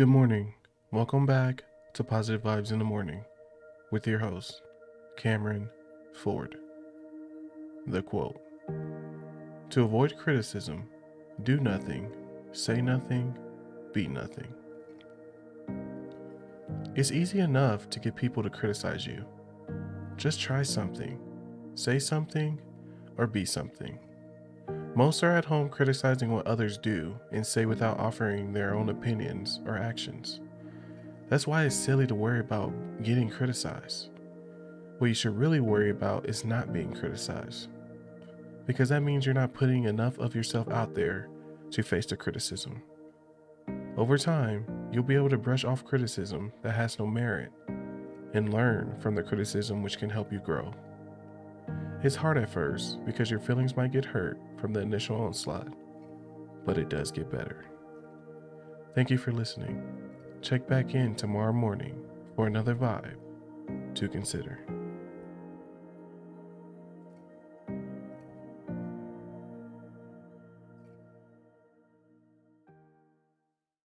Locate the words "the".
2.78-2.86, 7.86-8.00, 42.04-42.18, 49.14-49.22, 54.72-54.80